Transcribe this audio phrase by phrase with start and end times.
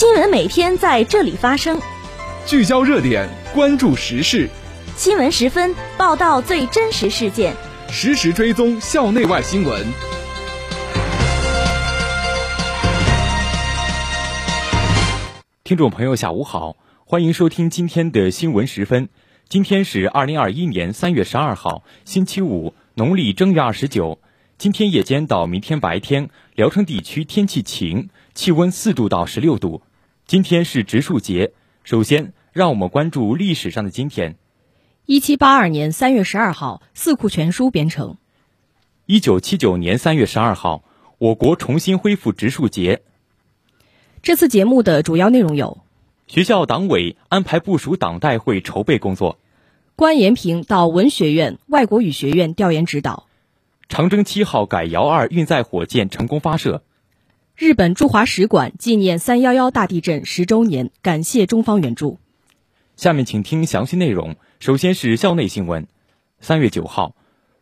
[0.00, 1.78] 新闻每天在这里发生，
[2.46, 4.48] 聚焦热点，关注时事。
[4.96, 7.54] 新闻十分报道最真实事件，
[7.90, 9.86] 实时追踪校内外新闻。
[15.64, 19.10] 听众朋友，下午好，欢迎收听今天的新闻十分。
[19.50, 24.18] 今天是二零二一年三月十二号，星期五，农历正月二十九。
[24.56, 29.82] 今天夜间到明天白天，聊城地区天气晴，气温四度到十六度。
[30.30, 34.36] 今天是植树节，首先让我们关注历史上的今天。
[35.04, 38.16] 一七八二年三月十二号，《四库全书》编成。
[39.06, 40.84] 一九七九年三月十二号，
[41.18, 43.02] 我国重新恢复植树节。
[44.22, 45.82] 这次节目的主要内容有：
[46.28, 49.36] 学校党委安排部署党代会筹备工作；
[49.96, 53.26] 关延平到文学院、外国语学院调研指导；
[53.88, 56.82] 长征七号改遥二运载火箭成功发射；
[57.60, 62.18] 日本驻华使馆纪念三幺幺大地震十周年，感谢中方援助。
[62.96, 64.36] 下面请听详细内容。
[64.60, 65.86] 首先是校内新闻。
[66.40, 67.14] 三月九号，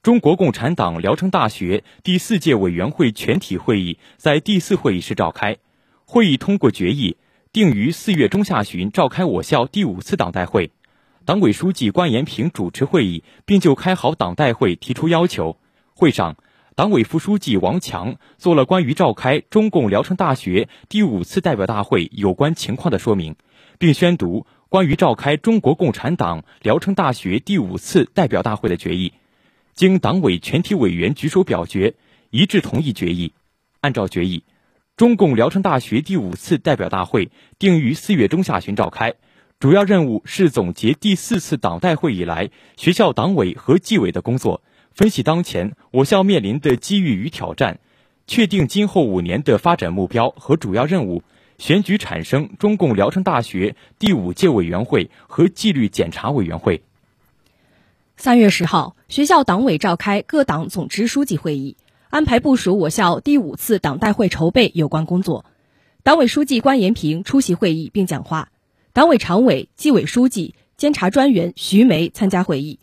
[0.00, 5.56] 中国共产党聊城大学第四届委员会全体会议在第四会议室召开。
[6.04, 7.16] 会议通过决议，
[7.52, 10.70] 定于四月中下旬召开我校第五次党代会。
[11.24, 15.56] 党委书记关延平主持会议，并就开好党代会提出要求。
[15.94, 16.36] 会上，
[16.76, 23.34] 党委副书记王强做了关于召开中共聊城大学第五次代表大会有关情况的说明，
[23.78, 29.12] 并宣读关于召开中国共产党聊城大学第五次代表大会的决议。
[29.74, 31.94] 经党委全体委员举手表决，
[32.30, 33.32] 一致同意决议。
[33.80, 34.44] 按照决议。
[34.96, 39.14] 中共聊城大学第五次代表大会定于四月中下旬召开，
[39.58, 44.62] 主要任务是总结第四次党代会以来学校党委和纪委的工作，
[45.00, 47.80] 分析当前我校面临的机遇与挑战，
[48.26, 51.22] 确定今后五年的发展目标和主要任务，
[51.56, 56.82] 选举产生中共聊城大学第五届委员会和纪律检查委员会。
[58.18, 61.78] 三月十号，学校党委召开各党总支书记会议。
[62.10, 65.46] 安排部署我校第五次党代会筹备有关工作，
[66.02, 68.50] 党委书记关延平出席会议并讲话，
[68.92, 72.78] 党委常委、纪委书记、监察专员徐梅参加会议。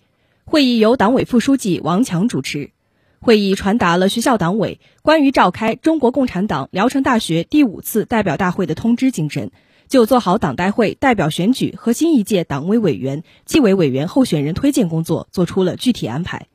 [0.49, 2.71] 会议由党委副书记王强主持。
[3.19, 9.51] 会议传达了学校党委关于召开中国共产党聊城大学第五次代表大会的通知精神，
[9.89, 16.47] 就做好党代会代表选举和新一届党委委员、纪委委员候选人推荐工作作出了具体安排。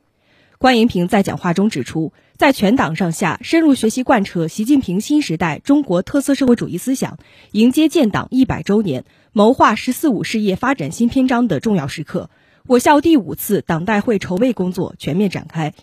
[0.57, 7.19] 关银平在讲话中指出，在全党上下深入学习贯彻习近平新时代中国特色社会主义思想，
[7.51, 12.31] 迎接建党一百周年、谋划“十四五”事业发展新篇章的重要时刻，
[12.65, 15.73] 我校第五次党代会筹备工作全面展开。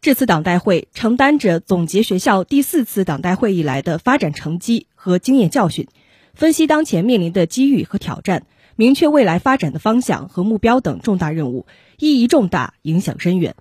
[0.00, 5.86] 这次党代会承担着总结学校第四次党代会以来的发展成绩和经验教训，
[6.32, 11.66] 分析当前面临的机遇和挑战，明确未来发展的方向和目标等重大任务，
[11.98, 13.54] 意义重大，影响深远。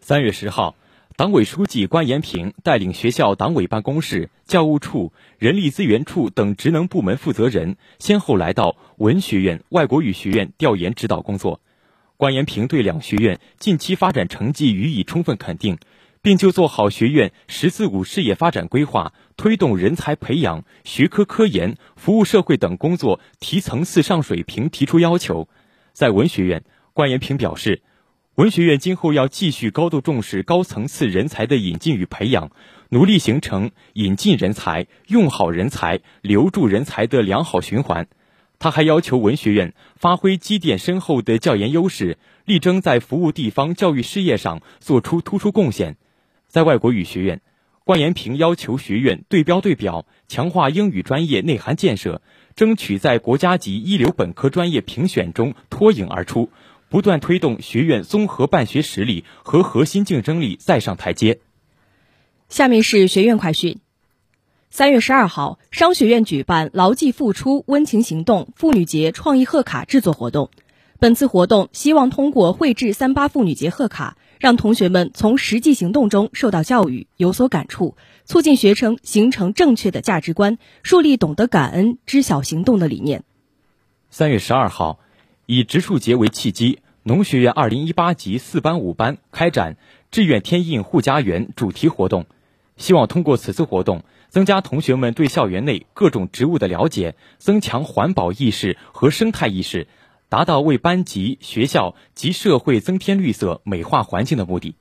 [0.00, 0.76] 三月十号，
[1.16, 11.60] 党委书记关延平带领学校党委办公室、教务处、人力资源处等职能部门负责人，先后来到文学院、外国语学院调研指导工作。
[12.20, 15.78] 关延平对两学院近期发展成绩予以充分肯定，
[16.20, 25.48] 并就做好学院“十四五”事业发展规划、推动人才培养、学科科研、服务社会等工作提层次上水平提出要求。
[25.94, 27.80] 在文学院，关延平表示。
[28.36, 32.50] 文学院今后要继续高度重视高层次人才的引进与培养，
[32.90, 38.08] 努力形成引进人才、用好人才、留住人才的良好循环。
[38.60, 45.96] 他还要求文学院发挥积淀深厚的教研优势，力争在服务地方教育事业上做出突出贡献。
[46.46, 47.40] 在外国语学院，
[47.84, 52.20] 关延平要求学院对标对表，强化英语专业内涵建设，
[52.54, 56.50] 争取在国家级一流本科专业评选中脱颖而出。
[56.90, 61.38] 不断推动学院综合办学实力和核心竞争力再上台阶。
[62.48, 63.78] 下面是学院快讯：
[64.72, 70.48] 三月十二号，商学院举办“牢记付出，温情行动”妇女节创意贺卡制作活动。
[71.00, 83.24] 本次活动希望通过绘制三八妇女节贺卡，让同学们从实际行动中受到教育，有所感触，促进学生形成正确的价值观，树立懂得感恩、知晓行动的理念。
[84.08, 85.00] 三月十二号。
[85.46, 89.76] 以植树节为契机，农学院二零一八级四班、五班开展
[90.12, 92.26] “志愿添印护家园”主题活动，
[92.76, 99.88] 希望通过此次活动，增加同学们对校园内各种植物的了解，增强环保意识和生态意识，
[100.28, 104.76] 达到为班级、学校及社会增添绿色、美化环境的目的。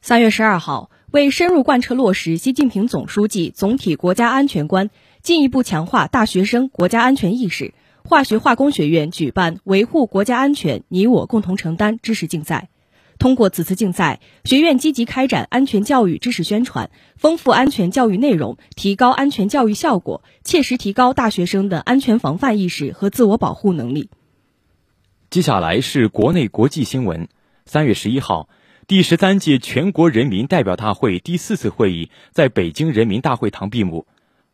[0.00, 4.90] 三月十二号，为深入贯彻落实习近平总书记总体国家安全观，
[5.22, 7.74] 进一步强化大学生国家安全意识。
[8.04, 12.70] 化学化工学院举办“维护国家安全，你我共同承担”知识竞赛。
[13.18, 24.08] 通过此次竞赛，学院积极开展安全教育知识宣传，丰富安全教育内容，提高安全教育效果，切实提高大学生的安全防范意识和自我保护能力。
[25.30, 27.28] 接下来是国内国际新闻。
[27.66, 28.48] 三月十一号，
[28.86, 34.06] 第十三届全国人民代表大会第四次会议在北京人民大会堂闭幕，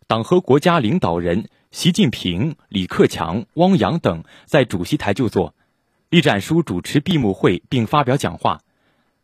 [0.06, 5.54] 党和国家领导人习近平、李克强、汪洋等在主席台就座。
[6.14, 8.60] 栗战书主持闭幕会并发表讲话，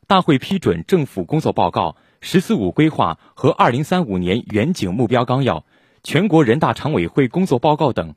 [0.09, 5.65] 大会批准政府工作报告、“十四五”规划和二零三五年远景目标纲要、
[6.03, 8.17] 全国人大常委会工作报告等。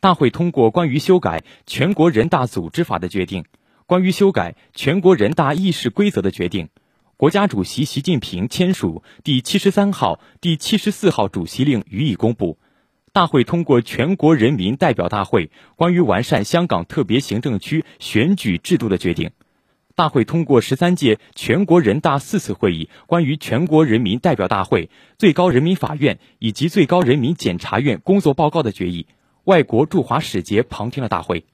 [0.00, 3.44] 大会通过关于修改全国人大组织法的决定、
[3.86, 6.68] 关于修改全国人大议事规则的决定。
[7.16, 12.58] 国家主席习近平签署第七十三号、第七十四号主席令予以公布。
[13.12, 19.32] 大会通过全国人民代表大会关于完善香港特别行政区选举制度的决定，
[19.96, 29.06] 大会通过十三届全国人大四次会议关于全国人民代表大会、最高人民法院以及最高人民检察院工作报告的决议。
[29.44, 31.44] 外国驻华使节旁听了大会。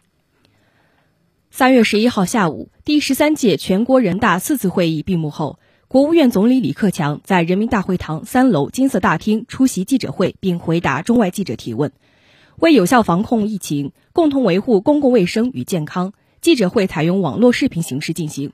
[1.51, 5.59] 三月十一号下午，第十三届全国人大四次会议闭幕后。
[5.89, 11.93] 国务院总理李克强在人民大会堂三楼金色大厅出席记者会，并回答中外记者提问。
[12.57, 18.51] 为有效防控疫情，共同维护公共卫生与健康，记者会采用网络视频形式进行。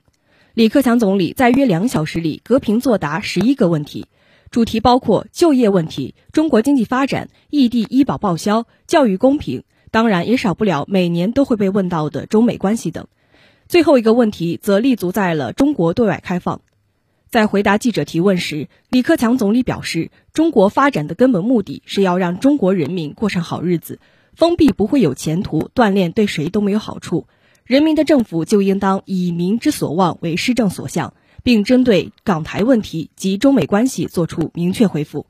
[0.53, 4.05] 李克强总理在约两小时里隔屏作答十一个问题，
[4.51, 13.07] 主题包括就业问题、中国经济发展、异地医保报销、教育公平，当然也少不了每年都会被问到的中美关系等。
[13.67, 16.61] 最后一个问题则立足在了中国对外开放。
[17.33, 23.99] 在回答记者提问时，李克强总理表示，中国发展的根本目的是要让中国人民过上好日子，
[24.35, 27.25] 封闭不会有前途，锻炼对谁都没有好处。
[27.65, 35.25] 人民的政府就应当以民之所望为施政所向，并针对港台问题及中美关系作出明确回复。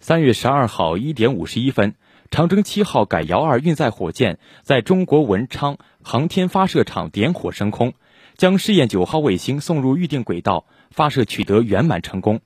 [0.00, 1.96] 三月十二号一点五十一分，
[2.30, 7.92] 长征七号改遥二运载火箭在中国文昌航天发射场点火升空，
[8.38, 10.64] 将试验九号卫星送入预定轨道。
[10.90, 12.40] 发射取得圆满成功，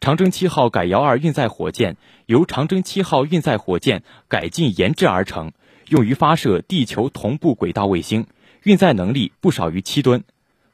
[0.00, 1.96] 长征七号改遥二运载火箭
[2.26, 5.52] 由长征七号运载火箭改进研制而成，
[5.88, 8.26] 用于发射地球同步轨道卫星，
[8.62, 10.22] 运载能力不少于七吨。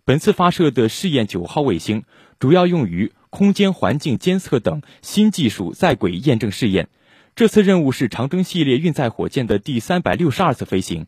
[0.05, 2.05] 本次发射的试验九号卫星
[2.39, 6.89] 主要用于空间环境监测等新技术在轨验证试验。
[7.35, 11.07] 这次任务是长征系列运载火箭的第三百六十二次飞行，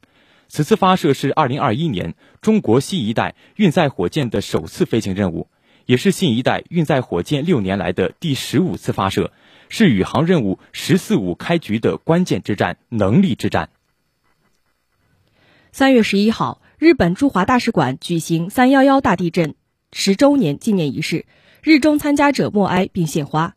[0.48, 5.48] 此次发射是二零二一年中国新一代运载火箭的首次飞行任务。
[5.86, 9.30] 也是新一代运载火箭六年来的第十五次发射，
[9.68, 13.68] 是宇航任务“十四五”开局的关键之战——能力之战。
[15.70, 19.54] 三月十一号，日本驻华大使馆举行“三幺幺”大地震
[19.92, 21.24] 十周年纪念仪式，
[21.62, 23.54] 日中参加者默哀并献花。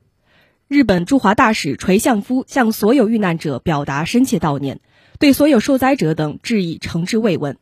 [0.68, 4.82] 日本驻华大使垂相夫向所有遇难者表达深切悼念，
[5.20, 7.58] 对所有受灾者等致以诚挚慰问。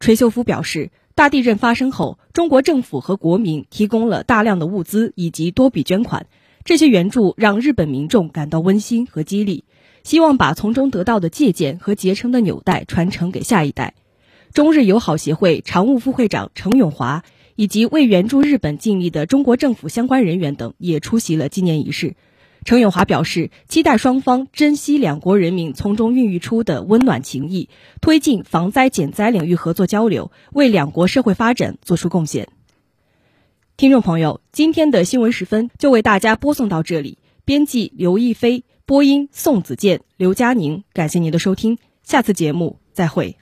[0.00, 0.90] 垂秀夫表示。
[1.16, 6.26] 大地震发生后，中国政府和国民提供了大量的物资以及多笔捐款，
[6.64, 9.62] 这些援助让日本民众感到温馨和激励，
[10.02, 13.94] 希望把从中得到的借鉴和结成的纽带传承给下一代。
[14.52, 17.22] 中日友好协会常务副会长程永华
[17.54, 22.16] 以及为援助日本尽力的中国政府相关人员等也出席了纪念仪式。
[22.64, 27.68] 程永华表示，期待双方珍惜两国人民从中孕育出的温暖情谊，
[28.00, 32.48] 推进防灾减灾领域合作交流，为两国社会发展做出贡献。
[33.76, 37.18] 听众朋友，今天的新闻时分就为大家播送到这里。
[37.44, 43.36] 编辑刘亦菲，播音宋子健、刘佳宁，感谢您的收听，下次节目再会。